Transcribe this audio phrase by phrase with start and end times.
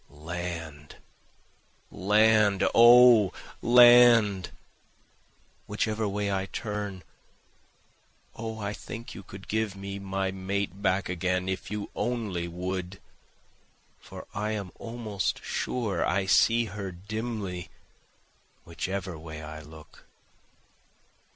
[0.09, 0.95] Land!
[1.91, 2.67] land!
[2.73, 4.49] O land!
[5.67, 7.03] Whichever way I turn,
[8.35, 12.99] O I think you could give me my mate back again if you only would,
[13.99, 17.69] For I am almost sure I see her dimly
[18.63, 20.05] whichever way I look.